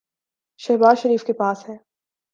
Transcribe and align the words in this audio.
شہباز 0.59 0.97
شریف 0.97 1.23
کے 1.23 1.33
پاس 1.33 1.69
ہے۔ 1.69 1.75